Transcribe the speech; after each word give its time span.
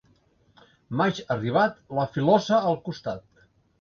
Maig 1.01 1.21
arribat, 1.35 1.77
la 1.99 2.07
filosa 2.17 2.59
al 2.71 2.79
costat. 2.89 3.45